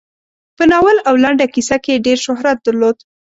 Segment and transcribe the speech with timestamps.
[0.57, 2.97] په ناول او لنډه کیسه کې یې ډېر شهرت درلود.